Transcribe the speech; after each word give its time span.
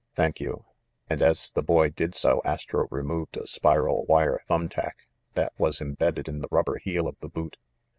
Thank 0.15 0.39
you!" 0.41 0.65
And 1.11 1.21
as 1.21 1.51
the 1.51 1.61
boy 1.61 1.91
did 1.91 2.15
so 2.15 2.41
Astro 2.43 2.87
removed 2.89 3.37
a 3.37 3.45
spiral 3.45 4.03
wire 4.07 4.41
thumb 4.47 4.67
tack 4.67 5.07
that 5.35 5.53
was 5.59 5.79
imbedded 5.79 6.27
in 6.27 6.39
the 6.39 6.47
rubber 6.49 6.77
heel 6.79 7.07
of 7.07 7.19
the 7.19 7.29
boot. 7.29 7.59